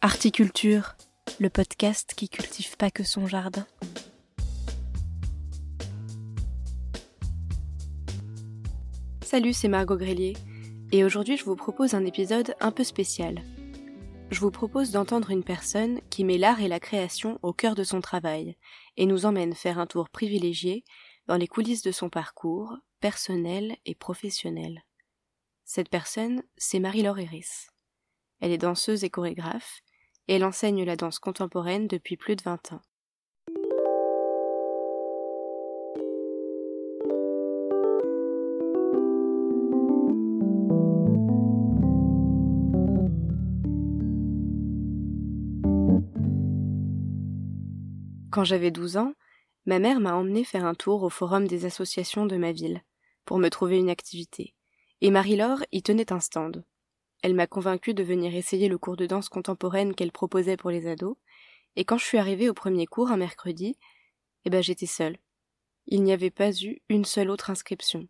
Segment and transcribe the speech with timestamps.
[0.00, 0.94] Articulture,
[1.40, 3.66] le podcast qui cultive pas que son jardin.
[9.22, 10.36] Salut, c'est Margot Grélier,
[10.92, 13.42] et aujourd'hui je vous propose un épisode un peu spécial.
[14.30, 17.82] Je vous propose d'entendre une personne qui met l'art et la création au cœur de
[17.82, 18.56] son travail,
[18.96, 20.84] et nous emmène faire un tour privilégié
[21.26, 24.84] dans les coulisses de son parcours, personnel et professionnel.
[25.64, 27.66] Cette personne, c'est Marie-Laure Eris.
[28.40, 29.82] Elle est danseuse et chorégraphe,
[30.28, 32.80] elle enseigne la danse contemporaine depuis plus de 20 ans.
[48.30, 49.14] Quand j'avais 12 ans,
[49.66, 52.82] ma mère m'a emmené faire un tour au forum des associations de ma ville,
[53.24, 54.54] pour me trouver une activité,
[55.00, 56.64] et Marie-Laure y tenait un stand.
[57.22, 60.86] Elle m'a convaincue de venir essayer le cours de danse contemporaine qu'elle proposait pour les
[60.86, 61.16] ados,
[61.76, 63.76] et quand je suis arrivée au premier cours un mercredi,
[64.44, 65.18] eh ben j'étais seule.
[65.86, 68.08] Il n'y avait pas eu une seule autre inscription.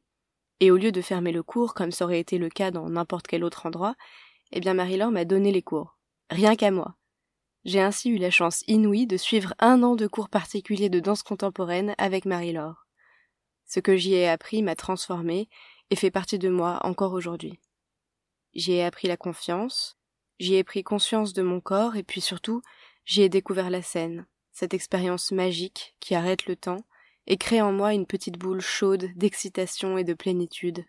[0.60, 3.27] Et au lieu de fermer le cours, comme ça aurait été le cas dans n'importe
[3.27, 3.94] quel autre endroit,
[4.52, 5.98] eh bien Marie-Laure m'a donné les cours.
[6.30, 6.96] Rien qu'à moi.
[7.64, 11.22] J'ai ainsi eu la chance inouïe de suivre un an de cours particuliers de danse
[11.22, 12.86] contemporaine avec Marie-Laure.
[13.66, 15.48] Ce que j'y ai appris m'a transformée
[15.90, 17.61] et fait partie de moi encore aujourd'hui.
[18.54, 19.96] J'y ai appris la confiance,
[20.38, 22.62] j'y ai pris conscience de mon corps et puis surtout,
[23.05, 26.84] j'y ai découvert la scène, cette expérience magique qui arrête le temps
[27.27, 30.84] et crée en moi une petite boule chaude d'excitation et de plénitude.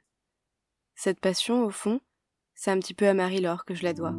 [0.96, 2.02] Cette passion, au fond,
[2.56, 4.14] c'est un petit peu à Marie-Laure que je la dois.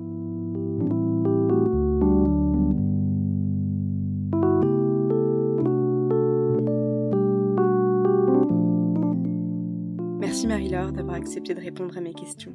[10.21, 12.55] Merci Marie-Laure d'avoir accepté de répondre à mes questions.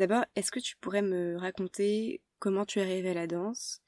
[0.00, 3.82] D'abord, est-ce que tu pourrais me raconter comment tu es arrivée à la danse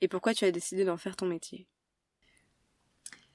[0.00, 1.68] et pourquoi tu as décidé d'en faire ton métier?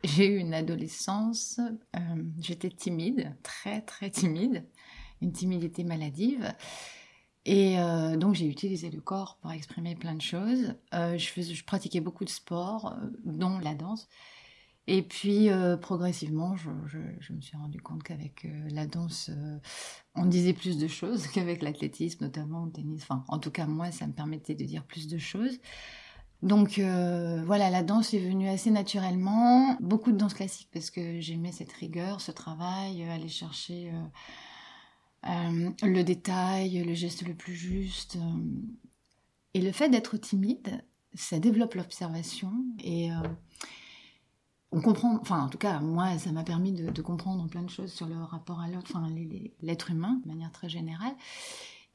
[0.03, 1.61] J'ai eu une adolescence,
[1.95, 1.99] euh,
[2.41, 4.65] j'étais timide, très très timide,
[5.21, 6.53] une timidité maladive.
[7.45, 10.75] Et euh, donc j'ai utilisé le corps pour exprimer plein de choses.
[10.93, 14.09] Euh, je, pratiquais beaucoup de sports, dont la danse.
[14.91, 16.97] Et puis euh, progressivement, je,
[17.31, 19.59] me suis rendu compte qu'avec euh, la danse, euh,
[20.15, 23.03] on disait plus de choses qu'avec l'athlétisme, notamment au tennis.
[23.03, 25.59] Enfin, en tout cas, moi, ça me permettait de dire plus de choses.
[26.41, 29.77] Donc voilà, la danse est venue assez naturellement.
[29.79, 33.91] Beaucoup de danse classique parce que j'aimais cette rigueur, ce travail, aller chercher
[35.23, 38.17] le détail, le geste le plus juste.
[39.53, 40.81] Et le fait d'être timide,
[41.13, 42.53] ça développe l'observation
[42.85, 43.09] et
[44.71, 47.91] on comprend, enfin en tout cas moi ça m'a permis de, comprendre plein de choses
[47.91, 49.07] sur le rapport à l'autre, enfin
[49.61, 51.13] l'être humain de manière très générale.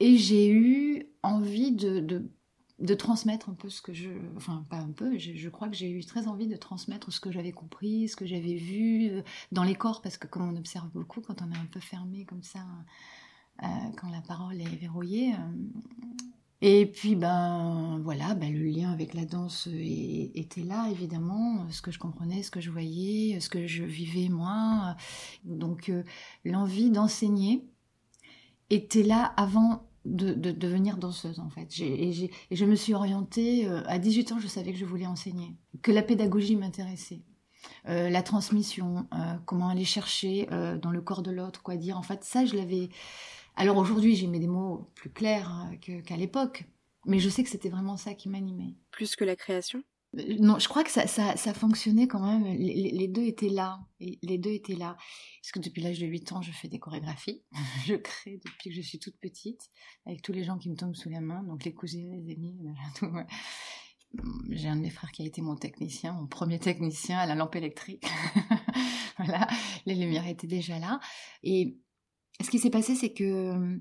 [0.00, 2.00] Et j'ai eu envie de,
[2.80, 5.90] de, transmettre un peu ce que je, enfin pas un peu, je, crois que j'ai
[5.90, 9.62] eu très envie de transmettre ce que j'avais compris, ce que j'avais vu euh, dans
[9.62, 12.42] les corps, parce que comme on observe beaucoup quand on est un peu fermé comme
[12.42, 12.66] ça,
[13.62, 15.36] euh, quand la parole est verrouillée, euh,
[16.66, 21.90] et puis, ben voilà, ben, le lien avec la danse était là, évidemment, ce que
[21.90, 24.96] je comprenais, ce que je voyais, ce que je vivais moi.
[25.44, 26.04] Donc, euh,
[26.42, 27.68] l'envie d'enseigner
[28.70, 31.68] était là avant de, devenir danseuse, en fait.
[31.80, 35.58] Et, je me suis orientée, euh, à 18 ans, je savais que je voulais enseigner,
[35.82, 37.20] que la pédagogie m'intéressait.
[37.90, 39.06] Euh, la transmission,
[39.44, 40.48] comment aller chercher
[40.80, 41.98] dans le corps de l'autre, quoi dire.
[41.98, 42.88] En fait, ça, je l'avais,
[43.56, 46.64] alors aujourd'hui, j'ai mis des mots plus clairs euh, qu'à l'époque,
[47.06, 48.74] mais je sais que c'était vraiment ça qui m'animait.
[48.90, 49.82] Plus que la création?
[50.18, 52.44] Euh, non, je crois que ça, ça, fonctionnait quand même.
[52.56, 53.80] Les, deux étaient là.
[54.00, 54.96] Les deux étaient là.
[55.42, 57.42] Parce que depuis l'âge de 8 ans, je fais des chorégraphies.
[57.86, 59.70] je crée depuis que je suis toute petite,
[60.06, 62.58] avec tous les gens qui me tombent sous la main, donc les cousines, les amis,
[62.96, 63.10] tout.
[64.50, 67.34] J'ai un de mes frères qui a été mon technicien, mon premier technicien à la
[67.34, 68.06] lampe électrique.
[69.18, 69.48] voilà,
[69.86, 71.00] les lumières étaient déjà là.
[71.42, 71.76] Et
[72.40, 73.76] ce qui s'est passé, c'est que euh,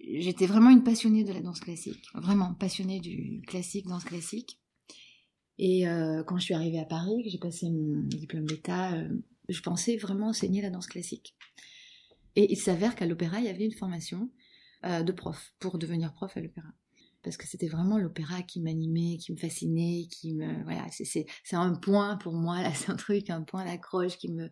[0.00, 4.58] j'étais vraiment une passionnée de la danse classique, vraiment passionnée du classique, danse classique.
[5.58, 9.08] Et euh, quand je suis arrivée à Paris, que j'ai passé mon diplôme d'État, euh,
[9.48, 11.36] je pensais vraiment enseigner la danse classique.
[12.36, 14.30] Et il s'avère qu'à l'opéra, il y avait une formation
[14.82, 16.68] de prof pour devenir prof à l'opéra.
[17.22, 21.74] Parce que c'était vraiment l'opéra qui m'animait, qui me fascinait, qui me voilà, c'est un
[21.74, 24.50] point pour moi là, c'est un truc, un point d'accroche qui me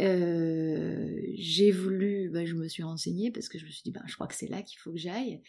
[0.00, 4.02] euh, j'ai voulu, bah, je me suis renseignée parce que je me suis dit, bah,
[4.06, 5.42] je crois que c'est là qu'il faut que j'aille.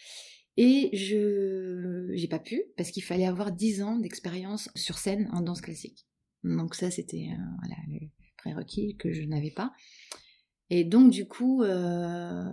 [0.57, 5.42] Et je j'ai pas pu parce qu'il fallait avoir 10 ans d'expérience sur scène en
[5.42, 6.06] danse classique.
[6.44, 8.07] Donc ça, c'était euh, le
[8.38, 9.72] prérequis que je n'avais pas.
[10.69, 12.52] Et donc du coup, euh,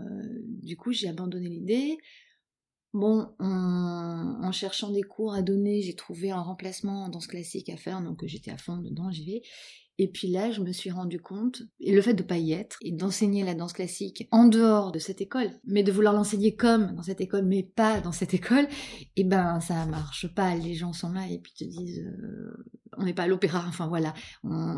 [0.79, 1.99] coup, j'ai abandonné l'idée.
[2.93, 7.77] Bon, en, cherchant des cours à donner, j'ai trouvé un remplacement en danse classique à
[7.77, 9.43] faire, donc j'étais à fond dedans, j'y vais.
[9.99, 12.77] Et puis là, je me suis rendu compte, et le fait de pas y être,
[12.83, 16.95] et d'enseigner la danse classique en dehors de cette école, mais de vouloir l'enseigner comme
[16.95, 20.55] dans cette école, mais pas dans cette école, et eh ben ça marche pas.
[20.55, 22.67] Les gens sont là et puis te disent, euh,
[22.99, 23.65] on n'est pas à l'opéra.
[23.69, 24.13] Enfin voilà,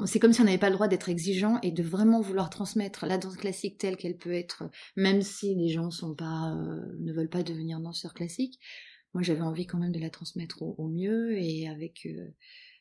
[0.06, 3.06] c'est comme si on n'avait pas le droit d'être exigeant et de vraiment vouloir transmettre
[3.06, 7.42] la danse classique telle qu'elle peut être, même si les gens euh, ne veulent pas
[7.42, 8.58] devenir danseurs classiques.
[9.14, 12.34] Moi, j'avais envie quand même de la transmettre au, mieux et avec euh,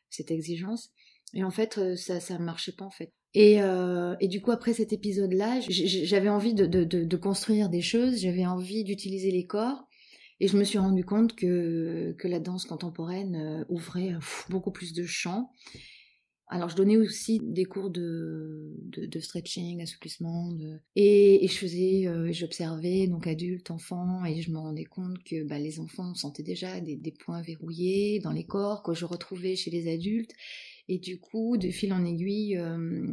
[0.10, 0.92] cette exigence.
[1.34, 3.12] Et en fait, euh, ça ça marchait pas en fait.
[3.34, 8.22] Et, euh, et du coup, après cet épisode-là, j'avais envie de, de, construire des choses,
[8.22, 9.88] j'avais envie d'utiliser les corps.
[10.40, 14.14] Et je me suis rendu compte que, que la danse contemporaine euh, ouvrait
[14.50, 15.52] beaucoup plus de champs.
[16.50, 20.50] Alors, je donnais aussi des cours de, de, stretching, assouplissement.
[20.96, 25.60] Et, je faisais, euh, j'observais donc adultes, enfants, et je me rendais compte que bah,
[25.60, 29.92] les enfants sentaient déjà des points verrouillés dans les corps que je retrouvais chez les
[29.92, 30.32] adultes.
[30.90, 33.06] Et du coup, de fil en aiguille, euh,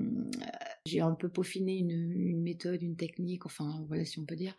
[0.86, 4.56] j'ai un peu peaufiné une, méthode, une technique, enfin voilà si on peut dire.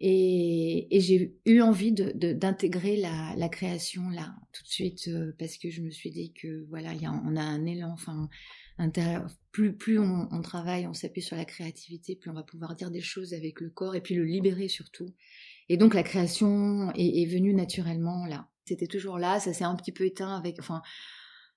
[0.00, 5.80] Et, j'ai eu envie d'intégrer la, création là, tout de suite, euh, parce que je
[5.80, 6.90] me suis dit que voilà,
[7.24, 8.28] on a un élan, enfin,
[9.52, 13.00] Plus, plus on, travaille, on s'appuie sur la créativité, plus on va pouvoir dire des
[13.00, 15.14] choses avec le corps et puis le libérer surtout.
[15.70, 18.48] Et donc la création est, est venue naturellement là.
[18.66, 20.82] C'était toujours là, ça s'est un petit peu éteint avec, enfin,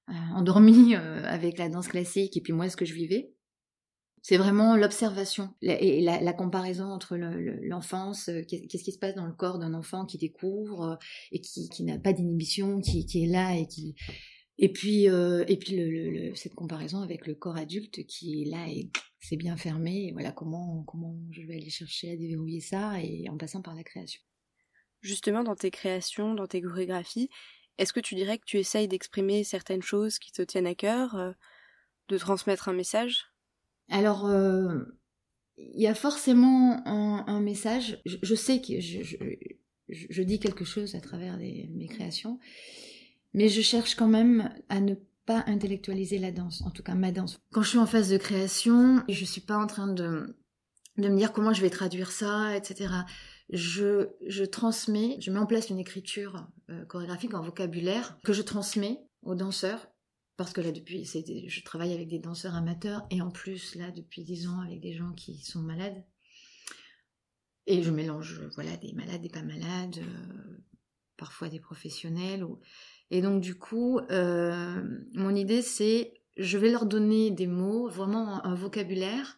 [0.07, 3.33] endormie euh, avec la danse classique et puis moi ce que je vivais.
[4.23, 9.31] C'est vraiment l'observation et la, comparaison entre l'enfance, euh, qu'est-ce qui se passe dans le
[9.31, 10.97] corps d'un enfant qui découvre
[11.31, 13.95] et qui, n'a pas d'inhibition, qui, est là et qui
[14.57, 18.89] et puis et puis cette comparaison avec le corps adulte qui est là et
[19.21, 20.07] c'est bien fermé.
[20.07, 23.75] Et voilà comment comment je vais aller chercher à déverrouiller ça et en passant par
[23.75, 24.21] la création.
[24.99, 27.29] Justement dans tes créations, dans tes chorégraphies,
[27.77, 31.15] est-ce que tu dirais que tu essayes d'exprimer certaines choses qui te tiennent à cœur,
[31.15, 31.31] euh,
[32.09, 33.25] de transmettre un message?
[33.89, 34.79] Alors, euh,
[35.57, 38.01] il y a forcément un, message.
[38.05, 42.39] Je, sais que je, dis quelque chose à travers mes créations,
[43.33, 44.95] mais je cherche quand même à ne
[45.25, 47.39] pas intellectualiser la danse, en tout cas ma danse.
[47.51, 50.35] Quand je suis en phase de création, je ne suis pas en train de,
[50.97, 52.87] de me dire comment je vais traduire ça, etc
[53.49, 58.99] je, transmets, je mets en place une écriture euh, chorégraphique en vocabulaire que je transmets
[59.21, 59.87] aux danseurs
[60.35, 64.23] parce que là depuis je travaille avec des danseurs amateurs et en plus là depuis
[64.23, 66.03] dix ans avec des gens qui sont malades.
[67.65, 70.57] Et je mélange voilà des malades et pas malades euh,
[71.15, 72.45] parfois des professionnels
[73.09, 74.83] et donc du coup euh,
[75.13, 79.37] mon idée c'est je vais leur donner des mots vraiment un vocabulaire.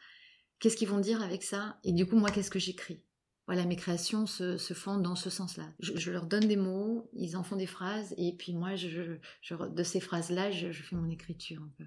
[0.59, 1.79] Qu'est-ce qu'ils vont dire avec ça?
[1.85, 3.01] Et du coup moi qu'est-ce que j'écris?
[3.49, 5.65] Voilà, mes créations se, font dans ce sens-là.
[5.79, 9.17] Je, leur donne des mots, ils en font des phrases, et puis moi, je,
[9.51, 11.83] de ces phrases-là, je, fais mon écriture un peu.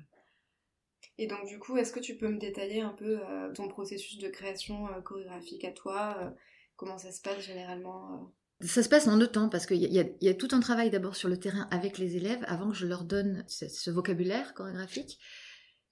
[1.18, 4.18] Et donc, du coup, est-ce que tu peux me détailler un peu euh, ton processus
[4.18, 6.30] de création euh, chorégraphique à toi euh,
[6.74, 10.34] Comment ça se passe généralement Ça se passe en deux temps, parce qu'il y, a
[10.34, 13.44] tout un travail d'abord sur le terrain avec les élèves, avant que je leur donne
[13.46, 15.20] ce vocabulaire chorégraphique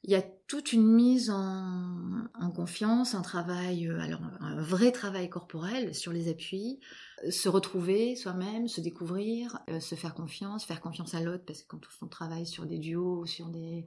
[0.03, 5.29] il y a toute une mise en, confiance, un travail, euh, alors un vrai travail
[5.29, 6.81] corporel sur les appuis,
[7.25, 11.63] euh, se retrouver soi-même, se découvrir, euh, se faire confiance, faire confiance à l'autre, parce
[11.63, 13.87] que quand on travaille sur des duos, sur des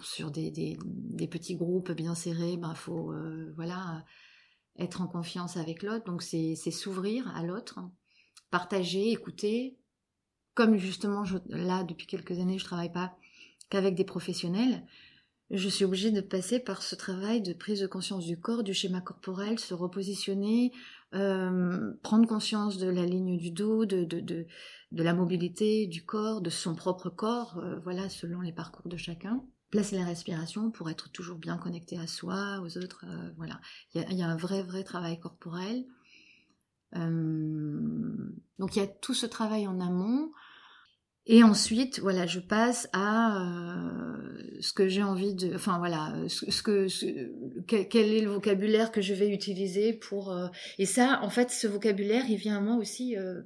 [0.00, 3.12] sur des, des, petits groupes bien serrés, ben faut
[3.56, 4.04] voilà
[4.78, 6.04] être en confiance avec l'autre.
[6.06, 7.80] Donc c'est s'ouvrir à l'autre,
[8.50, 9.76] partager, écouter.
[10.54, 13.14] Comme justement là depuis quelques années je travaille pas
[13.68, 14.86] qu'avec des professionnels,
[15.52, 18.72] je suis obligée de passer par ce travail de prise de conscience du corps, du
[18.72, 20.72] schéma corporel, se repositionner,
[21.14, 24.46] euh, prendre conscience de la ligne du dos, de, de, de,
[25.02, 29.44] la mobilité du corps, de son propre corps, euh, voilà, selon les parcours de chacun.
[29.70, 33.60] Placer la respiration pour être toujours bien connecté à soi, aux autres, euh, voilà.
[33.94, 35.84] Il y, y a, un vrai, vrai travail corporel.
[36.94, 40.32] donc il y a tout ce travail en amont.
[41.26, 46.62] Et ensuite, voilà, je passe à euh, ce que j'ai envie de, enfin voilà, ce,
[46.62, 46.88] que,
[47.84, 50.32] quel, est le vocabulaire que je vais utiliser pour.
[50.32, 50.48] Euh,
[50.78, 53.40] et ça, en fait, ce vocabulaire, il vient à moi aussi euh,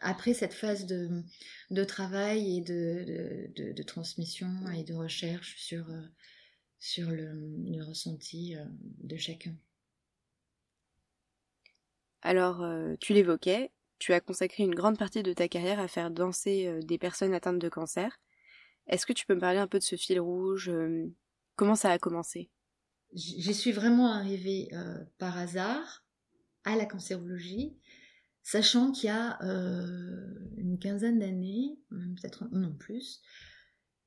[0.00, 1.22] après cette phase de,
[1.70, 5.84] de travail et de, de, de, transmission et de recherche sur
[6.78, 7.34] sur le,
[7.66, 8.54] le ressenti
[9.02, 9.54] de chacun.
[12.22, 12.64] Alors,
[12.98, 16.80] tu l'évoquais, tu as consacré une grande partie de ta carrière à faire danser euh,
[16.80, 18.18] des personnes atteintes de cancer.
[18.88, 21.06] Est-ce que tu peux me parler un peu de ce fil rouge euh,
[21.54, 22.50] Comment ça a commencé?
[23.12, 26.04] J'y suis vraiment arrivée euh, par hasard
[26.64, 27.76] à la cancérologie.
[28.42, 29.38] sachant qu'il y a
[30.56, 33.20] une quinzaine d'années, peut-être non plus,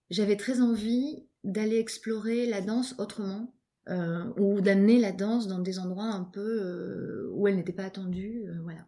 [0.10, 3.56] j'avais très envie d'aller explorer la danse autrement,
[3.90, 8.88] ou d'amener la danse dans des endroits un peu où elle n'était pas attendue, voilà.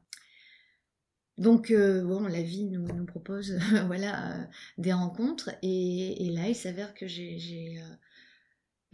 [1.37, 7.37] Donc bon, la vie nous, propose voilà des rencontres et, là il s'avère que j'ai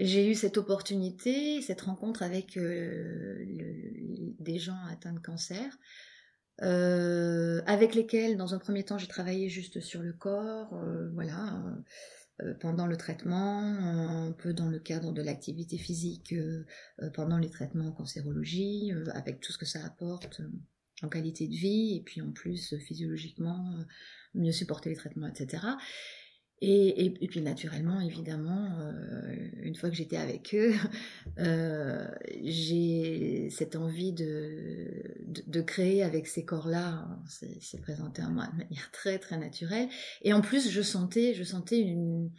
[0.01, 3.45] j'ai eu cette opportunité, cette rencontre avec euh,
[4.39, 5.77] des gens atteints de cancer,
[6.63, 11.63] euh, avec lesquels, dans un premier temps, j'ai travaillé juste sur le corps, euh, voilà,
[12.59, 16.33] pendant le traitement, un peu dans le cadre de l'activité physique,
[17.13, 20.41] pendant les traitements en cancérologie, avec tout ce que ça apporte
[21.01, 23.75] en qualité de vie, et puis en plus, physiologiquement,
[24.33, 25.59] mieux supporter les traitements, etc.
[26.63, 30.75] Et, puis naturellement, évidemment, euh, une fois que j'étais avec eux,
[31.39, 32.07] euh,
[32.43, 34.87] j'ai cette envie de,
[35.25, 37.07] de, créer avec ces corps-là.
[37.59, 39.89] C'est présenté à moi de manière très très naturelle.
[40.21, 42.31] Et en plus, je sentais, je sentais une,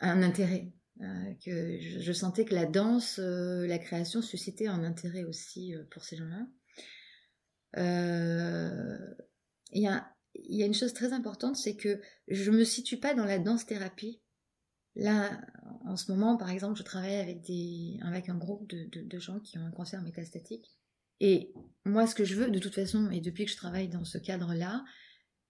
[0.00, 0.72] un intérêt.
[1.00, 6.16] Euh, que je, sentais que la danse, la création suscitait un intérêt aussi pour ces
[6.16, 6.46] gens-là.
[7.76, 9.12] Il
[9.72, 12.98] y a il y a une chose très importante, c'est que je ne me situe
[12.98, 14.20] pas dans la danse-thérapie.
[14.96, 15.40] Là,
[15.84, 19.70] en ce moment, par exemple, je travaille avec, un groupe de, gens qui ont un
[19.70, 20.70] cancer métastatique.
[21.20, 21.52] Et
[21.84, 24.18] moi, ce que je veux, de toute façon, et depuis que je travaille dans ce
[24.18, 24.84] cadre-là,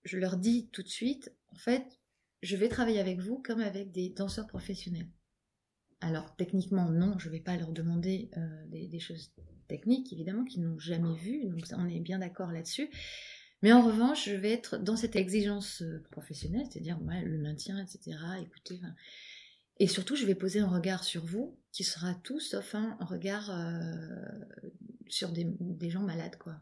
[0.04, 1.84] je leur dis tout de suite, en fait,
[2.42, 5.08] je vais travailler avec vous comme avec des danseurs professionnels.
[6.00, 9.32] Alors, techniquement, non, je ne vais pas leur demander euh, des, choses
[9.66, 12.90] techniques, évidemment, qu'ils n'ont jamais vues, donc on est bien d'accord là-dessus.
[13.62, 18.18] Mais en revanche, je vais être dans cette exigence euh, professionnelle, c'est-à-dire le maintien, etc.
[18.42, 18.78] Écoutez,
[19.78, 23.50] et surtout, je vais poser un regard sur vous qui sera tout sauf un, regard
[23.50, 23.78] euh,
[25.08, 26.60] sur des, gens malades, quoi.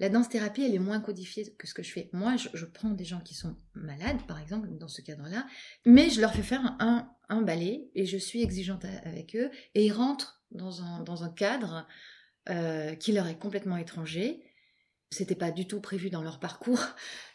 [0.00, 2.08] La danse-thérapie, elle est moins codifiée que ce que je fais.
[2.12, 5.46] Moi, je, prends des gens qui sont malades, par exemple, dans ce cadre-là,
[5.84, 9.86] mais je leur fais faire un, un ballet et je suis exigeante avec eux et
[9.86, 11.86] ils rentrent dans un, cadre
[12.48, 14.42] euh, qui leur est complètement étranger
[15.10, 16.84] c'était pas du tout prévu dans leur parcours.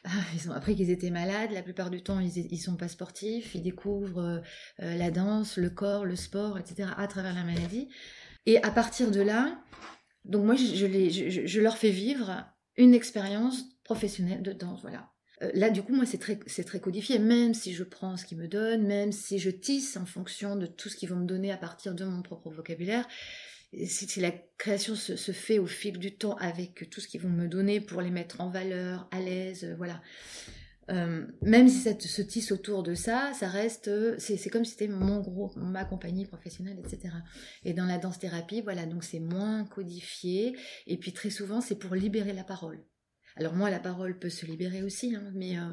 [0.36, 1.51] Ils ont appris qu'ils étaient malades.
[1.51, 3.55] La plupart du temps, ils, ils sont pas sportifs.
[3.55, 4.39] Ils découvrent euh,
[4.82, 6.89] euh, la danse, le corps, le sport, etc.
[6.96, 7.89] à travers la maladie.
[8.46, 9.60] Et à partir de là,
[10.25, 12.46] donc moi, je, je leur fais vivre
[12.77, 14.82] une expérience professionnelle de danse.
[14.82, 15.12] Voilà.
[15.44, 17.20] Euh, là, du coup, moi, c'est très, codifié.
[17.20, 20.66] Même si je prends ce qu'ils me donnent, même si je tisse en fonction de
[20.66, 23.08] tout ce qu'ils vont me donner à partir de mon propre vocabulaire,
[23.86, 27.48] si, la création se, fait au fil du temps avec tout ce qu'ils vont me
[27.48, 30.02] donner pour les mettre en valeur, à l'aise, euh, voilà.
[30.92, 34.90] Euh, même si ça se tisse autour de ça, ça reste, c'est comme si c'était
[34.90, 35.24] mon
[35.56, 37.16] ma compagnie professionnelle, etc.
[37.64, 40.58] Et dans la danse thérapie, voilà, donc c'est moins codifié.
[40.86, 42.84] Et puis très souvent, c'est pour libérer la parole.
[43.36, 45.70] Alors moi, la parole peut se libérer aussi, hein, mais euh,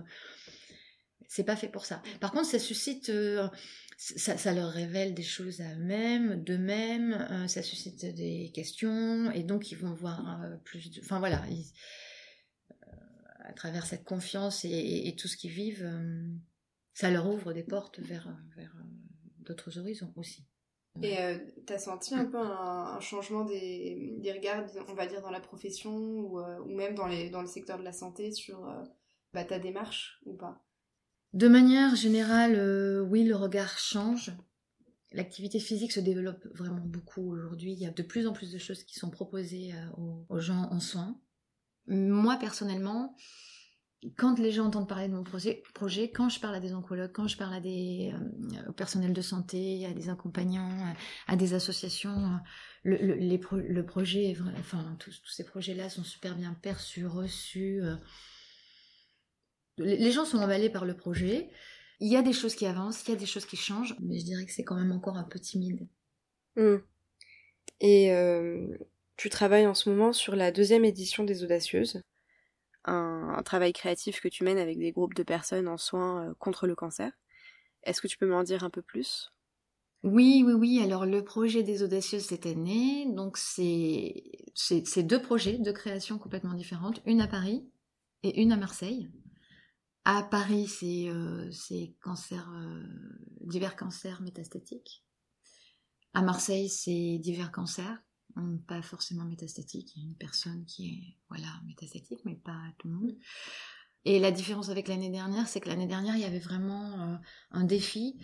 [1.29, 2.02] c'est pas fait pour ça.
[2.21, 3.11] Par contre, ça suscite
[4.00, 9.71] ça, leur révèle des choses à eux-mêmes, d'eux-mêmes, euh, ça suscite des questions, et donc
[9.73, 11.00] ils vont voir euh, plus de...
[11.02, 12.75] Enfin voilà, euh,
[13.40, 15.87] à travers cette confiance et, tout ce qu'ils vivent,
[16.95, 18.35] ça leur ouvre des portes vers
[19.40, 20.47] d'autres horizons aussi.
[21.02, 21.16] Et
[21.66, 25.40] tu as senti un peu un, changement des, des, regards, on va dire, dans la
[25.40, 28.68] profession ou, ou même dans, les, dans le secteur de la santé sur
[29.32, 30.62] bah, ta démarche ou pas?
[31.32, 34.32] De manière générale, euh, oui, le regard change.
[35.12, 37.73] L'activité physique se développe vraiment beaucoup aujourd'hui.
[37.73, 40.68] Il y a de plus en plus de choses qui sont proposées euh, aux, gens
[40.70, 41.20] en soins.
[41.87, 43.14] Moi, personnellement,
[44.16, 45.62] quand les gens entendent parler de mon projet,
[46.11, 49.87] quand je parle à des oncologues, quand je parle à des euh, personnels de santé,
[49.87, 50.95] à des accompagnants,
[51.26, 52.40] à des associations,
[52.83, 53.37] le,
[53.83, 57.83] projet, enfin tous, ces projets-là sont super bien perçus, reçus.
[59.76, 61.50] Les gens sont emballés par le projet.
[62.00, 64.19] Il y a des choses qui avancent, il y a des choses qui changent, mais
[64.19, 65.87] je dirais que c'est quand même encore un peu timide.
[66.57, 66.78] Hmm.
[67.80, 68.69] Et euh,
[69.16, 72.02] tu travailles en ce moment sur la deuxième édition des Audacieuses,
[72.85, 76.67] un, travail créatif que tu mènes avec des groupes de personnes en soins euh, contre
[76.67, 77.13] le cancer.
[77.83, 79.33] Est-ce que tu peux m'en dire un peu plus?
[80.03, 80.81] Oui, oui, oui.
[80.83, 84.23] Alors le projet des audacieuses cette année, donc c'est
[85.03, 87.69] deux projets, deux créations complètement différentes, une à Paris
[88.23, 89.11] et une à Marseille.
[90.05, 92.83] À Paris, c'est euh, euh,
[93.43, 95.05] divers cancers métastatiques.
[96.15, 98.03] À Marseille, c'est divers cancers,
[98.67, 99.97] pas forcément métastatiques.
[99.97, 103.17] Il y a une personne qui est voilà métastatique, mais pas tout le monde.
[104.07, 107.17] Et la différence avec l'année dernière, c'est que l'année dernière, il y avait vraiment euh,
[107.51, 108.19] un défi,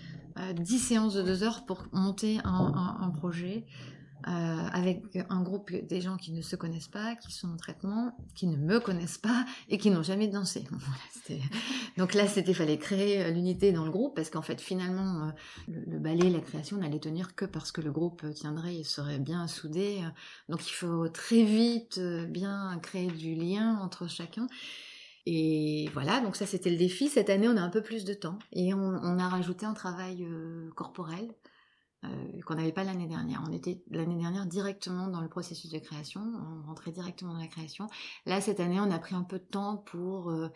[0.55, 3.67] 10 séances de 2 heures pour monter un, projet
[4.27, 4.31] euh,
[4.73, 8.49] avec un groupe des gens qui ne se connaissent pas, qui sont en traitement, qui
[8.49, 10.65] ne me connaissent pas et qui n'ont jamais dansé.
[11.97, 15.29] Donc là, c'était fallait créer euh, l'unité dans le groupe parce qu'en fait, finalement,
[15.69, 19.21] euh, le, ballet, la création n'allait tenir que parce que le groupe tiendrait et serait
[19.21, 20.03] bien soudé.
[20.49, 24.49] Donc il faut très vite bien créer du lien entre chacun.
[25.27, 27.09] Et voilà, donc ça c'était le défi.
[27.09, 30.27] Cette année, on a un peu plus de temps et on, a rajouté un travail
[30.75, 31.29] corporel
[32.07, 33.43] euh, qu'on n'avait pas l'année dernière.
[33.49, 37.49] On était l'année dernière directement dans le processus de création, on rentrait directement dans la
[37.49, 37.87] création.
[38.25, 40.49] Là, cette année, on a pris un peu de temps pour euh,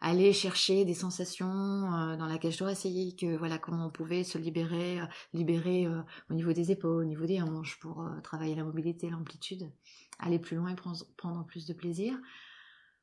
[0.00, 4.38] aller chercher des sensations euh, dans la cage thoracique, que voilà comment on pouvait se
[4.38, 5.00] libérer,
[5.32, 5.86] libérer
[6.30, 9.70] au niveau des épaules, au niveau des hanches pour travailler la mobilité, l'amplitude,
[10.18, 10.76] aller plus loin et
[11.16, 12.16] prendre plus de plaisir.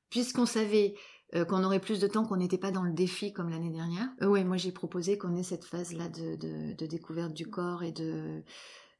[0.10, 0.96] Puisqu'on savait
[1.33, 4.09] euh, qu'on aurait plus de temps, qu'on n'était pas dans le défi comme l'année dernière.
[4.21, 8.43] Euh, moi j'ai proposé qu'on ait cette phase-là de, découverte du corps et de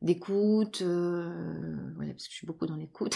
[0.02, 3.16] d'écoute, euh, parce que je suis beaucoup dans l'écoute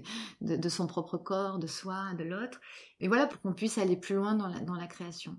[0.40, 2.60] de, son propre corps, de soi, de l'autre.
[2.98, 5.38] Et voilà, pour qu'on puisse aller plus loin dans la, création.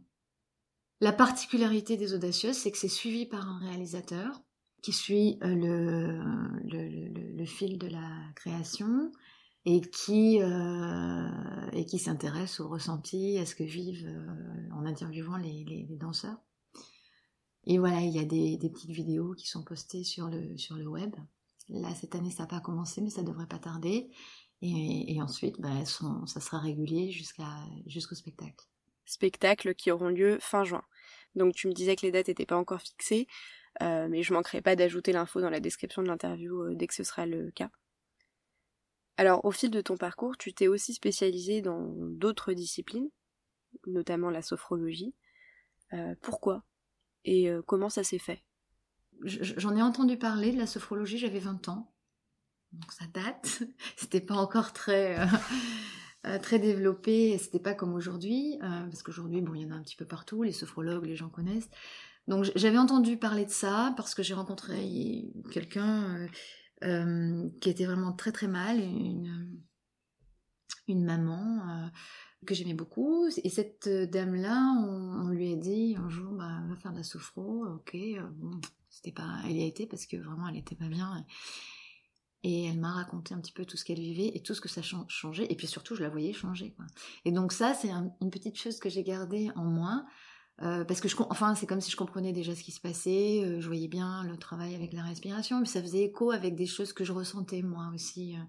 [1.01, 4.41] La particularité des audacieuses, c'est que c'est suivi par un réalisateur
[4.81, 6.21] qui suit le,
[6.63, 9.11] le, fil de la création,
[9.65, 11.27] et qui, euh,
[11.73, 16.37] et qui s'intéresse au ressenti, à ce que vivent euh, en interviewant les, les, danseurs.
[17.65, 20.75] Et voilà, il y a des, des, petites vidéos qui sont postées sur le, sur
[20.75, 21.15] le web.
[21.69, 24.11] Là, cette année, ça n'a pas commencé, mais ça devrait pas tarder.
[24.61, 27.49] Et, ensuite, bah, sont, ça sera régulier jusqu'à,
[27.85, 28.65] jusqu'au spectacle.
[29.05, 30.83] Spectacles qui auront lieu fin juin.
[31.35, 33.27] Donc tu me disais que les dates n'étaient pas encore fixées,
[33.83, 36.93] euh, mais je manquerai pas d'ajouter l'info dans la description de l'interview euh, dès que
[36.93, 37.69] ce sera le cas.
[39.17, 43.09] Alors, au fil de ton parcours, tu t'es aussi spécialisé dans d'autres disciplines,
[43.87, 45.13] notamment la sophrologie.
[45.93, 46.63] Euh, pourquoi?
[47.23, 48.43] Et euh, comment ça s'est fait?
[49.23, 51.93] J'en ai entendu parler de la sophrologie, j'avais 20 ans.
[52.73, 53.63] Donc ça date.
[53.95, 55.17] C'était pas encore très,
[56.25, 58.57] euh, très développé, c'était pas comme aujourd'hui.
[58.59, 61.29] parce qu'aujourd'hui, bon, il y en a un petit peu partout, les sophrologues, les gens
[61.29, 61.69] connaissent.
[62.27, 66.27] Donc j'avais entendu parler de ça parce que j'ai rencontré quelqu'un
[66.83, 69.61] euh, qui était vraiment très très mal, une,
[70.87, 71.87] une maman euh,
[72.45, 73.27] que j'aimais beaucoup.
[73.43, 77.65] Et cette dame-là, on, lui a dit un jour, bah, va faire de la sophro,
[77.65, 77.95] ok.
[77.95, 78.59] Euh, bon,
[78.89, 81.25] c'était pas, elle y a été parce que vraiment elle était pas bien.
[82.43, 84.69] Et elle m'a raconté un petit peu tout ce qu'elle vivait et tout ce que
[84.69, 85.51] ça changeait.
[85.51, 86.73] Et puis surtout, je la voyais changer.
[86.73, 86.85] Quoi.
[87.23, 90.05] Et donc ça, c'est une petite chose que j'ai gardée en moi.
[90.61, 93.43] Euh, parce que je, enfin, c'est comme si je comprenais déjà ce qui se passait,
[93.43, 96.65] euh, je voyais bien le travail avec la respiration, mais ça faisait écho avec des
[96.65, 98.35] choses que je ressentais moi aussi.
[98.37, 98.41] Euh.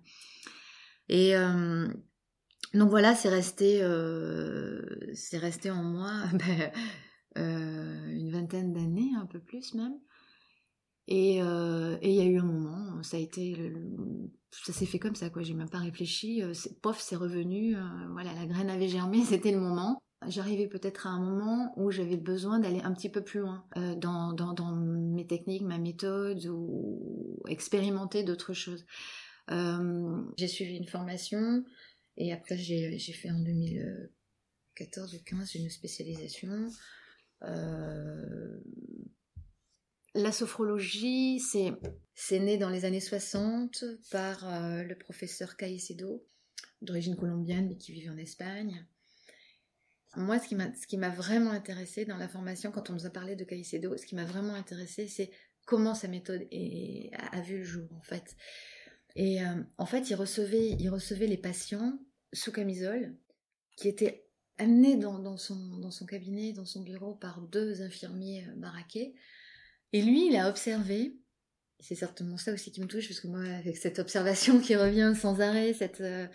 [1.09, 1.35] Et
[2.75, 3.79] donc voilà, c'est resté,
[5.14, 6.12] c'est resté en moi
[7.37, 9.95] ben, une vingtaine d'années, un peu plus même.
[11.07, 13.73] Et il y a eu un moment, ça a été,
[14.51, 15.42] ça s'est fait comme ça, quoi.
[15.42, 16.42] J'ai même pas réfléchi.
[16.83, 17.77] pof, c'est revenu.
[18.11, 22.17] voilà, la graine avait germé, c'était le moment j'arrivais peut-être à un moment où j'avais
[22.17, 27.43] besoin d'aller un petit peu plus loin euh, dans, dans, mes techniques, ma méthode ou
[27.49, 28.87] expérimenter d'autres choses.
[29.51, 31.65] Euh, j'ai suivi une formation
[32.17, 36.69] et après j'ai fait en 2014 ou 15 une spécialisation.
[37.43, 38.59] Euh,
[40.15, 44.47] la sophrologie, c'est né dans les années 60 par
[44.83, 46.25] le professeur Caicedo,
[46.81, 48.87] d'origine colombienne mais qui vivait en Espagne
[50.17, 53.45] moi, ce qui m'a vraiment intéressé dans la formation, quand on nous a parlé de
[53.45, 55.31] Caicedo, ce qui m'a vraiment intéressé, c'est
[55.67, 56.47] comment sa méthode
[57.13, 58.37] a, vu le jour, en fait.
[59.15, 61.99] Et euh, en fait, il recevait, il recevait les patients
[62.33, 63.15] sous camisole
[63.77, 64.27] qui étaient
[64.59, 69.15] amenés dans, son, cabinet, dans son bureau, par deux infirmiers euh, baraqués.
[69.93, 71.19] Et lui, il a observé,
[71.81, 75.15] c'est certainement ça aussi qui me touche, parce que moi, avec cette observation qui revient
[75.19, 76.27] sans arrêt, cette, euh,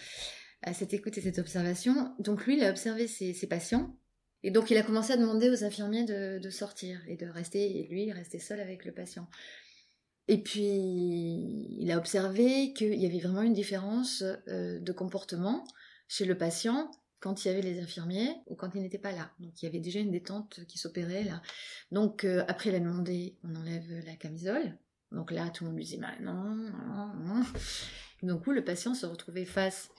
[0.63, 2.13] à cette écoute et cette observation.
[2.19, 3.95] Donc lui, il a observé ses, patients.
[4.43, 7.87] Et donc il a commencé à demander aux infirmiers de, sortir et de rester, et
[7.87, 9.27] lui, restait seul avec le patient.
[10.27, 15.65] Et puis, il a observé qu'il y avait vraiment une différence euh, de comportement
[16.07, 19.31] chez le patient quand il y avait les infirmiers ou quand il n'était pas là.
[19.39, 21.41] Donc il y avait déjà une détente qui s'opérait là.
[21.91, 24.77] Donc euh, après, il a demandé, on enlève la camisole.
[25.11, 27.43] Donc là, tout le monde lui dit, bah, non, non, non.
[28.23, 29.89] Donc coup, le patient se retrouvait face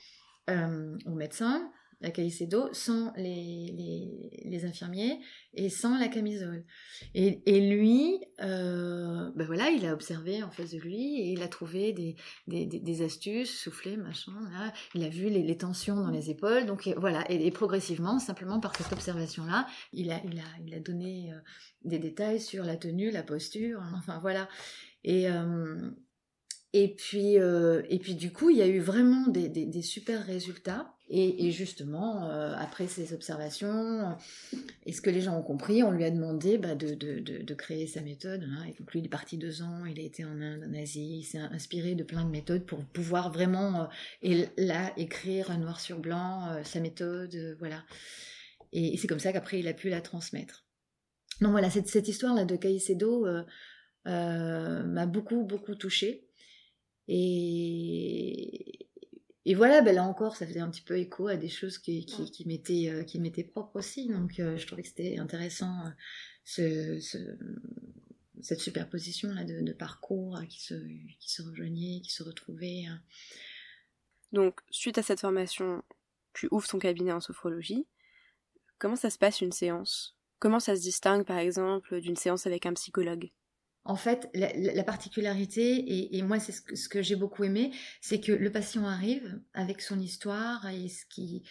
[0.50, 1.70] euh, au médecin,
[2.02, 5.20] la Caicedo, sans les, les, infirmiers
[5.54, 6.64] et sans la camisole.
[7.14, 11.42] Et, et lui, euh, ben voilà, il a observé en face de lui et il
[11.42, 14.32] a trouvé des, astuces, souffler, machin.
[14.94, 16.66] Il a vu les, les, tensions dans les épaules.
[16.66, 20.20] Donc voilà, et, progressivement, simplement par cette observation-là, il a,
[20.80, 21.38] donné euh,
[21.84, 24.48] des détails sur la tenue, la posture, enfin voilà.
[25.04, 25.90] Et, euh,
[26.74, 30.24] Et puis, euh, et puis du coup, il y a eu vraiment des, des, super
[30.24, 30.94] résultats.
[31.14, 34.16] Et, justement, euh, après ces observations,
[34.86, 37.54] et ce que les gens ont compris, on lui a demandé bah, de, de, de,
[37.54, 38.42] créer sa méthode.
[38.44, 38.64] Hein.
[38.66, 41.18] Et donc lui, il est parti deux ans, il a été en Inde, en Asie,
[41.18, 43.86] il s'est inspiré de plein de méthodes pour pouvoir vraiment, euh,
[44.22, 47.84] et là, écrire noir sur blanc sa méthode, voilà.
[48.72, 50.64] Et, c'est comme ça qu'après, il a pu la transmettre.
[51.42, 53.26] Donc voilà, cette, cette histoire-là de Caicedo
[54.06, 56.26] m'a beaucoup, beaucoup touchée.
[57.08, 58.88] Et,
[59.44, 62.06] et voilà, ben là encore, ça faisait un petit peu écho à des choses qui,
[62.06, 64.08] qui, qui m'étaient euh, propres aussi.
[64.08, 65.90] Donc euh, je trouvais que c'était intéressant euh,
[66.44, 67.18] ce, ce,
[68.40, 70.74] cette superposition là de, de, parcours qui se,
[71.18, 72.84] qui se rejoignaient, qui se retrouvaient.
[72.86, 73.02] Hein.
[74.32, 75.82] Donc suite à cette formation,
[76.34, 77.86] tu ouvres ton cabinet en sophrologie.
[78.78, 80.16] Comment ça se passe une séance?
[80.38, 83.30] Comment ça se distingue par exemple d'une séance avec un psychologue?
[83.84, 88.52] En fait, la, particularité, et, moi c'est ce que, j'ai beaucoup aimé, c'est que le
[88.52, 91.42] patient arrive avec son histoire et ce qui...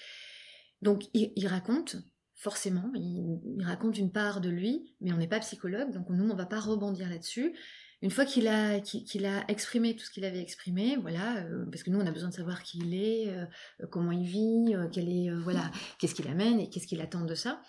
[0.81, 1.97] Donc il, raconte,
[2.35, 6.35] forcément, il, raconte une part de lui, mais on n'est pas psychologue, donc nous on
[6.35, 7.53] va pas rebondir là-dessus
[8.01, 11.83] une fois qu'il a, qu'il a exprimé tout ce qu'il avait exprimé, voilà, euh, parce
[11.83, 13.45] que nous on a besoin de savoir qui il est, euh,
[13.91, 17.61] comment il vit, euh, est, voilà, qu'est-ce qu'il amène et qu'est-ce qu'il attend de ça.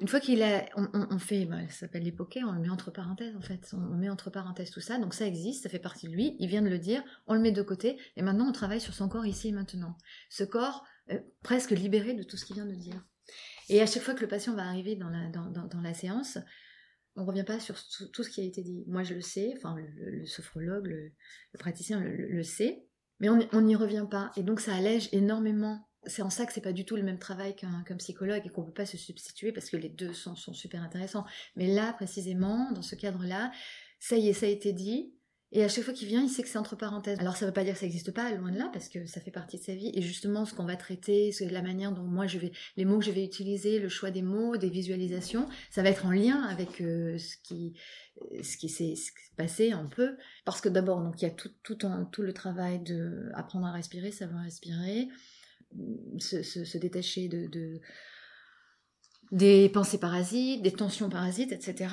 [0.00, 3.36] Une fois qu'il a, on, fait, bah, ça s'appelle l'époque, on le met entre parenthèses
[3.36, 6.12] en fait, on, met entre parenthèses tout ça, donc ça existe, ça fait partie de
[6.12, 8.80] lui, il vient de le dire, on le met de côté, et maintenant on travaille
[8.80, 9.96] sur son corps ici et maintenant.
[10.28, 10.84] Ce corps
[11.42, 13.02] presque libéré de tout ce qu'il vient de dire.
[13.68, 16.38] Et à chaque fois que le patient va arriver dans la, dans, dans la séance,
[17.16, 17.76] on revient pas sur
[18.12, 18.84] tout, ce qui a été dit.
[18.86, 21.12] Moi, je le sais, enfin, le, sophrologue, le,
[21.58, 22.84] praticien le, sait,
[23.18, 24.30] mais on n'y revient pas.
[24.36, 25.86] Et donc, ça allège énormément.
[26.06, 28.64] C'est en ça que c'est pas du tout le même travail qu'un psychologue et qu'on
[28.64, 31.26] peut pas se substituer parce que les deux sont, sont super intéressants.
[31.56, 33.52] Mais là, précisément, dans ce cadre-là,
[33.98, 35.14] ça y est, ça a été dit.
[35.52, 37.18] Et à chaque fois qu'il vient, il sait que c'est entre parenthèses.
[37.18, 39.04] Alors ça ne veut pas dire que ça n'existe pas, loin de là, parce que
[39.06, 39.90] ça fait partie de sa vie.
[39.94, 43.04] Et justement, ce qu'on va traiter, la manière dont moi je vais, les mots que
[43.04, 46.80] je vais utiliser, le choix des mots, des visualisations, ça va être en lien avec
[46.80, 47.74] euh, ce qui,
[48.42, 48.94] ce qui s'est
[49.36, 50.16] passé un peu.
[50.44, 54.44] Parce que d'abord, donc il y a tout, le travail de apprendre à respirer, savoir
[54.44, 55.08] respirer,
[56.18, 57.80] se, détacher de, de
[59.32, 61.88] des pensées parasites, des tensions parasites, etc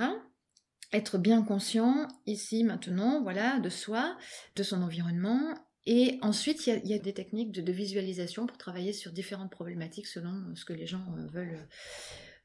[0.93, 4.17] être bien conscient ici, maintenant, voilà, de soi,
[4.55, 5.53] de son environnement.
[5.85, 10.53] Et ensuite, il y, a, des techniques de, visualisation pour travailler sur différentes problématiques selon
[10.53, 11.67] ce que les gens euh, veulent,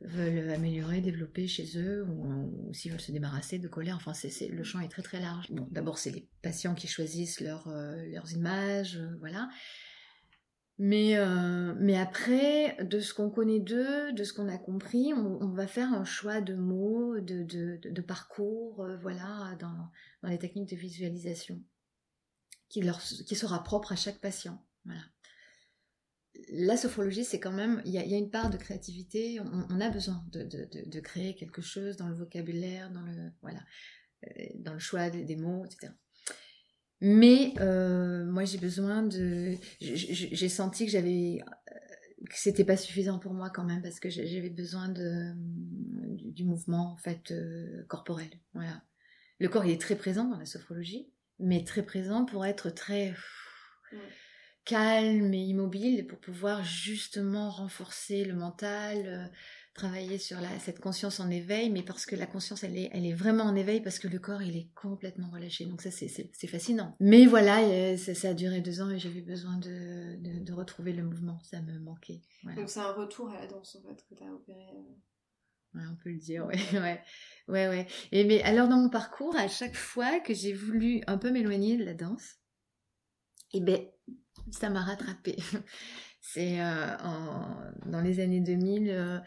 [0.00, 3.96] veulent améliorer, développer chez eux, ou, s'ils veulent se débarrasser de colère.
[3.96, 4.12] Enfin,
[4.48, 5.50] le champ est très très large.
[5.50, 9.48] Bon, d'abord, c'est les patients qui choisissent euh, leurs images, euh, voilà.
[10.84, 15.52] Mais, euh, mais après, de ce qu'on connaît d'eux, de ce qu'on a compris, on,
[15.52, 19.92] va faire un choix de mots, de, de, parcours, euh, voilà, dans,
[20.24, 21.62] dans, les techniques de visualisation,
[22.68, 24.60] qui, leur, qui sera propre à chaque patient.
[24.84, 25.02] Voilà.
[26.50, 29.88] La sophrologie, c'est quand même, il y, a, une part de créativité, on, on a
[29.88, 33.60] besoin de, de, créer quelque chose dans le vocabulaire, dans le, voilà,
[34.26, 35.92] euh, dans le choix des mots, etc.
[37.04, 39.56] Mais euh, moi, j'ai besoin de.
[39.80, 41.40] J'ai senti que j'avais
[42.30, 45.32] que c'était pas suffisant pour moi quand même parce que j'avais besoin de
[46.14, 48.30] du, mouvement en fait euh, corporel.
[48.54, 48.84] Voilà.
[49.40, 51.10] Le corps il est très présent dans la sophrologie,
[51.40, 53.12] mais très présent pour être très
[54.64, 59.26] calme et immobile pour pouvoir justement renforcer le mental, euh,
[59.74, 63.06] travailler sur la, cette conscience en éveil, mais parce que la conscience, elle est, elle
[63.06, 65.64] est vraiment en éveil, parce que le corps, il est complètement relâché.
[65.64, 66.96] Donc ça, c'est fascinant.
[67.00, 71.38] Mais voilà, ça, a duré deux ans et j'avais besoin de, de, retrouver le mouvement.
[71.44, 72.20] Ça me manquait.
[72.56, 74.60] Donc c'est un retour à la danse, en fait, que tu as opéré.
[74.60, 74.94] Euh.
[75.74, 77.00] Ouais, on peut le dire, ouais, ouais,
[77.48, 77.86] ouais, ouais.
[78.10, 81.78] Et mais alors dans mon parcours, à chaque fois que j'ai voulu un peu m'éloigner
[81.78, 82.36] de la danse,
[83.54, 83.80] et eh ben
[84.50, 85.36] ça m'a rattrapé.
[86.20, 86.86] C'est euh,
[87.86, 89.18] dans les années 2000, euh,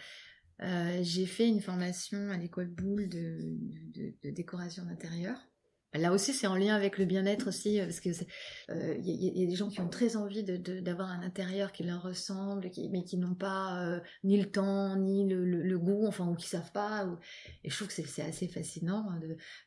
[0.59, 5.37] j'ai fait une formation à l'école Boulle de, décoration d'intérieur.
[5.93, 8.25] Là aussi, c'est en lien avec le bien-être aussi, euh, parce que il
[8.71, 12.69] euh, y, a des gens qui ont très envie d'avoir un intérieur qui leur ressemble,
[12.91, 17.07] mais qui n'ont pas ni le temps, ni le, goût, enfin, ou qui savent pas.
[17.63, 19.21] Et je trouve que c'est assez fascinant hein,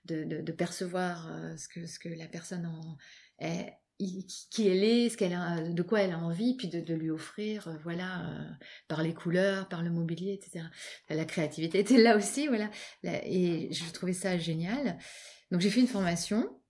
[0.04, 2.98] de, percevoir ce, que, ce que la personne en,
[3.38, 7.74] est, qui elle est, a, de quoi elle a envie, puis de, lui offrir, euh,
[7.82, 8.50] voilà, euh,
[8.86, 10.64] par les couleurs, par le mobilier, etc.
[11.10, 12.70] La créativité était là aussi, voilà.
[13.04, 14.98] Et je trouvais ça génial.
[15.50, 16.60] Donc j'ai fait une formation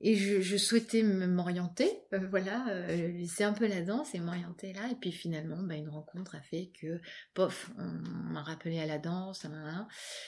[0.00, 4.88] et je, souhaitais m'orienter, euh, voilà, laisser un peu la danse et m'orienter là.
[4.92, 7.00] Et puis finalement, bah, une rencontre a fait que,
[7.34, 9.44] pof, on m'a rappelé à la danse,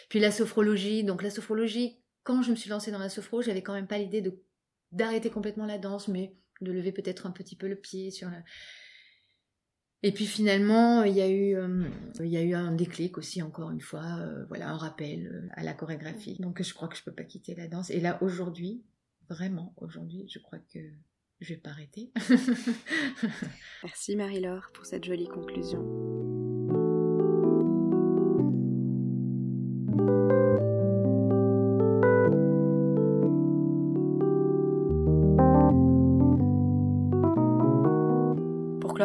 [0.08, 1.04] Puis la sophrologie.
[1.04, 3.98] Donc la sophrologie, quand je me suis lancée dans la sophro, j'avais quand même pas
[3.98, 4.42] l'idée de
[4.92, 8.42] d'arrêter complètement la danse, mais de lever peut-être un petit peu le pied sur la...
[10.02, 14.46] Et puis finalement, il y a eu, euh, un déclic aussi, encore une fois, euh,
[14.46, 16.38] voilà, un rappel euh, à la chorégraphie.
[16.40, 17.90] Donc je crois que je peux pas quitter la danse.
[17.90, 18.82] Et là, aujourd'hui,
[19.28, 20.78] vraiment, aujourd'hui, je crois que
[21.40, 22.12] je vais pas arrêter.
[23.82, 26.29] Merci Marie-Laure pour cette jolie conclusion.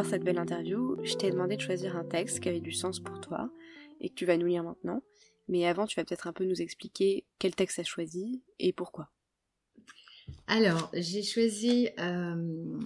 [0.05, 3.19] Cette belle interview, je t'ai demandé de choisir un texte qui avait du sens pour
[3.19, 3.49] toi
[3.99, 5.01] et que tu vas nous lire maintenant.
[5.47, 9.09] Mais avant, tu vas peut-être un peu nous expliquer quel texte as choisi et pourquoi.
[10.47, 12.79] Alors, j'ai choisi euh,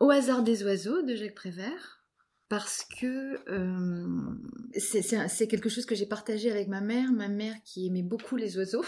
[0.00, 2.04] Au hasard des oiseaux de Jacques Prévert
[2.48, 4.34] parce que euh,
[4.76, 8.58] c'est quelque chose que j'ai partagé avec ma mère, ma mère qui aimait beaucoup les
[8.58, 8.84] oiseaux.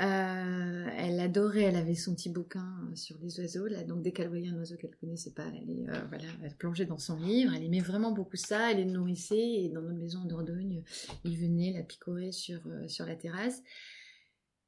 [0.00, 4.12] Euh, elle adorait, elle avait son petit bouquin euh, sur les oiseaux, là, donc dès
[4.12, 7.52] qu'elle voyait un oiseau qu'elle connaissait pas, elle, euh, voilà, elle plongeait dans son livre,
[7.52, 10.84] elle aimait vraiment beaucoup ça, elle les nourrissait, et dans notre maison en Dordogne,
[11.24, 13.60] il venait la picorer sur, sur la terrasse.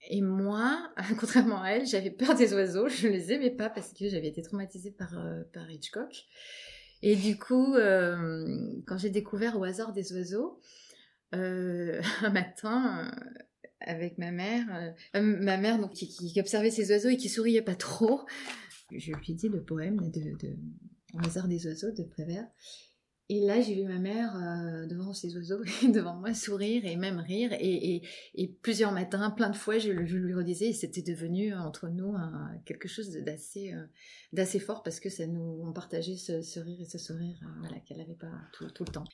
[0.09, 4.09] Et moi, contrairement à elle, j'avais peur des oiseaux, je les aimais pas parce que
[4.09, 5.15] j'avais été traumatisée par,
[5.53, 6.27] par Hitchcock.
[7.03, 10.61] Et du coup, quand j'ai découvert au hasard des oiseaux,
[11.33, 13.13] un matin,
[13.81, 17.63] avec ma mère, euh, euh, ma mère donc qui, observait ces oiseaux et qui souriait
[17.63, 18.21] pas trop.
[18.91, 20.57] Je lui ai dit le poème de, de,
[21.25, 22.47] hasard des oiseaux de Prévert.
[23.33, 25.63] Et là, j'ai vu ma mère euh, devant ces oiseaux,
[25.95, 27.53] devant moi, sourire et même rire.
[27.53, 28.03] Et,
[28.61, 32.17] plusieurs matins, plein de fois, je, lui redisais, et c'était devenu entre nous
[32.65, 33.17] quelque chose
[34.33, 37.39] d'assez fort parce que ça nous, partageait ce, rire et ce sourire
[37.87, 39.05] qu'elle n'avait pas tout le temps.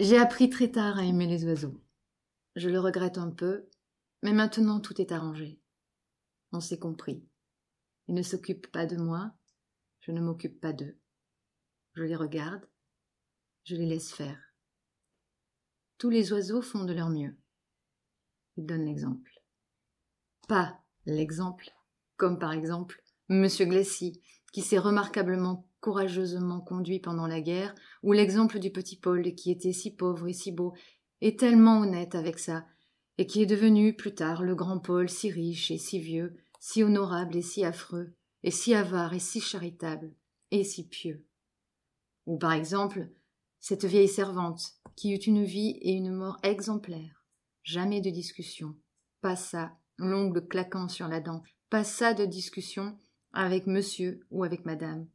[0.00, 1.80] J'ai appris très tard à aimer les oiseaux.
[2.56, 3.68] Je le regrette un peu,
[4.24, 5.60] mais maintenant tout est arrangé.
[6.50, 7.24] On s'est compris.
[8.08, 9.32] Ils ne s'occupent pas de moi,
[10.00, 10.98] je ne m'occupe pas d'eux.
[11.94, 12.68] Je les regarde,
[13.62, 14.40] je les laisse faire.
[15.98, 17.36] Tous les oiseaux font de leur mieux.
[18.56, 19.30] Ils donnent l'exemple.
[20.48, 21.70] Pas l'exemple,
[22.16, 24.20] comme par exemple Monsieur Glacy,
[24.52, 29.74] qui s'est remarquablement courageusement conduit pendant la guerre, ou l'exemple du petit Paul qui était
[29.74, 30.72] si pauvre et si beau,
[31.20, 32.64] et tellement honnête avec ça,
[33.18, 36.82] et qui est devenu plus tard le grand Paul si riche et si vieux, si
[36.82, 40.14] honorable et si affreux, et si avare et si charitable,
[40.50, 41.26] et si pieux.
[42.24, 43.10] Ou par exemple,
[43.60, 44.62] cette vieille servante
[44.96, 47.26] qui eut une vie et une mort exemplaires,
[47.62, 48.74] jamais de discussion,
[49.20, 52.96] pas ça, l'ongle claquant sur la dent, pas ça de discussion
[53.34, 55.06] avec monsieur ou avec madame,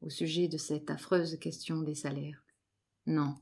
[0.00, 2.44] au sujet de cette affreuse question des salaires.
[3.06, 3.36] Non.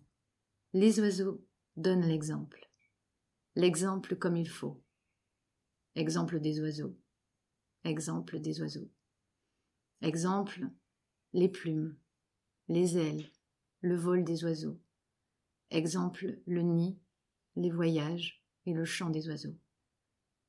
[0.72, 1.44] Les oiseaux
[1.76, 2.70] donnent l'exemple.
[3.56, 4.82] L'exemple comme il faut.
[5.94, 6.96] Exemple des oiseaux.
[7.84, 8.90] Exemple des oiseaux.
[10.00, 10.68] Exemple
[11.32, 11.96] les plumes,
[12.68, 13.30] les ailes,
[13.80, 14.80] le vol des oiseaux.
[15.70, 16.98] Exemple le nid,
[17.56, 19.56] les voyages et le chant des oiseaux.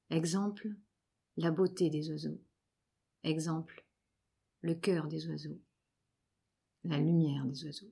[0.10, 0.76] Exemple
[1.38, 2.40] la beauté des oiseaux.
[3.24, 3.86] Exemple
[4.62, 5.60] le cœur des oiseaux
[6.88, 7.92] la lumière des oiseaux.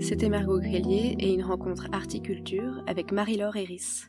[0.00, 4.06] C'était Margot Grélier et une rencontre Articulture avec Marie-Laure Eris.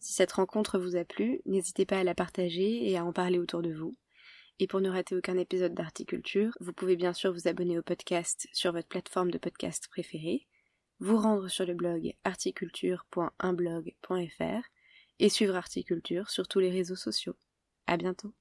[0.00, 3.38] Si cette rencontre vous a plu, n'hésitez pas à la partager et à en parler
[3.38, 3.96] autour de vous.
[4.58, 8.48] Et pour ne rater aucun épisode d'Articulture, vous pouvez bien sûr vous abonner au podcast
[8.52, 10.46] sur votre plateforme de podcast préférée
[11.00, 14.68] vous rendre sur le blog articulture.unblog.fr
[15.18, 17.34] et suivre Articulture sur tous les réseaux sociaux.
[17.86, 18.32] À bientôt.